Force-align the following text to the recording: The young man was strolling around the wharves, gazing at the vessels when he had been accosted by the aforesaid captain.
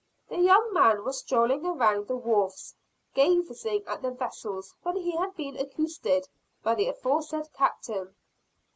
The 0.29 0.37
young 0.39 0.73
man 0.73 1.03
was 1.03 1.19
strolling 1.19 1.63
around 1.63 2.07
the 2.07 2.15
wharves, 2.15 2.73
gazing 3.13 3.83
at 3.85 4.01
the 4.01 4.09
vessels 4.09 4.73
when 4.81 4.95
he 4.95 5.11
had 5.15 5.35
been 5.35 5.55
accosted 5.57 6.27
by 6.63 6.73
the 6.73 6.87
aforesaid 6.87 7.53
captain. 7.53 8.15